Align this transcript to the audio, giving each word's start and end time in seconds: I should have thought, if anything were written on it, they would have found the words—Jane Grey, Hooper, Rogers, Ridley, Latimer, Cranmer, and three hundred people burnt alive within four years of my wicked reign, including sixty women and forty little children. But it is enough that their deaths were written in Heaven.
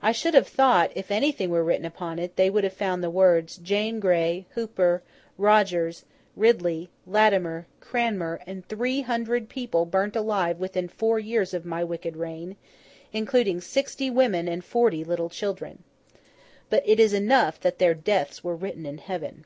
I 0.00 0.12
should 0.12 0.32
have 0.32 0.48
thought, 0.48 0.92
if 0.94 1.10
anything 1.10 1.50
were 1.50 1.62
written 1.62 1.92
on 2.00 2.18
it, 2.18 2.36
they 2.36 2.48
would 2.48 2.64
have 2.64 2.72
found 2.72 3.04
the 3.04 3.10
words—Jane 3.10 4.00
Grey, 4.00 4.46
Hooper, 4.54 5.02
Rogers, 5.36 6.06
Ridley, 6.34 6.88
Latimer, 7.06 7.66
Cranmer, 7.78 8.40
and 8.46 8.66
three 8.66 9.02
hundred 9.02 9.50
people 9.50 9.84
burnt 9.84 10.16
alive 10.16 10.58
within 10.58 10.88
four 10.88 11.18
years 11.18 11.52
of 11.52 11.66
my 11.66 11.84
wicked 11.84 12.16
reign, 12.16 12.56
including 13.12 13.60
sixty 13.60 14.08
women 14.08 14.48
and 14.48 14.64
forty 14.64 15.04
little 15.04 15.28
children. 15.28 15.82
But 16.70 16.82
it 16.88 16.98
is 16.98 17.12
enough 17.12 17.60
that 17.60 17.78
their 17.78 17.92
deaths 17.92 18.42
were 18.42 18.56
written 18.56 18.86
in 18.86 18.96
Heaven. 18.96 19.44